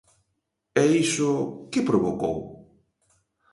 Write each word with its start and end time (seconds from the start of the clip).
E 0.81 0.83
iso, 1.03 1.31
¿que 1.71 1.81
provocou? 1.89 2.35